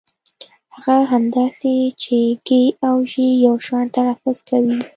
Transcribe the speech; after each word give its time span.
هغه 0.73 0.95
هم 1.11 1.23
داسې 1.37 1.73
چې 2.03 2.17
ږ 2.47 2.49
او 2.87 2.95
ژ 3.11 3.13
يو 3.45 3.55
شان 3.65 3.85
تلفظ 3.95 4.37
کوي. 4.49 4.79